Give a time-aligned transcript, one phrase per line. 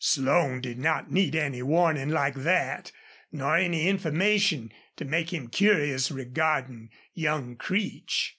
[0.03, 2.91] Slone did not need any warning like that,
[3.31, 8.29] nor any information to make him curious regarding young Creech.